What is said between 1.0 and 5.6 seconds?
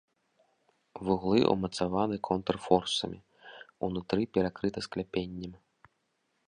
Вуглы ўмацаваны контрфорсамі, унутры перакрыта скляпеннем.